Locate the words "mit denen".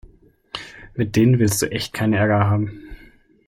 0.95-1.37